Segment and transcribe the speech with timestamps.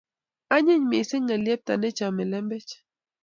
[0.55, 2.71] Anyiny mising ng'eliepta ne chome lembech